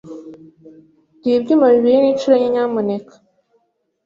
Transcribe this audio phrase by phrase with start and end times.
[1.19, 3.13] Duhe ibyuma bibiri ninshuro enye, nyamuneka.